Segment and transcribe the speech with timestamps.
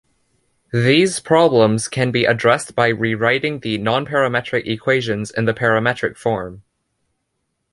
[0.73, 6.63] These problems can be addressed by rewriting the non-parametric equations in parametric form.